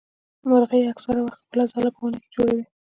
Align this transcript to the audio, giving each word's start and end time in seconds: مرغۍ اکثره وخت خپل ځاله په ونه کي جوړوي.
مرغۍ 0.49 0.81
اکثره 0.93 1.21
وخت 1.23 1.39
خپل 1.45 1.59
ځاله 1.71 1.89
په 1.95 1.99
ونه 2.03 2.17
کي 2.21 2.29
جوړوي. 2.35 2.63